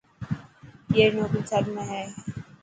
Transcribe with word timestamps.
اي 0.93 1.01
ري 1.09 1.15
نوڪري 1.17 1.41
ٿر 1.49 1.63
۾ 1.75 1.83
هي. 1.91 2.01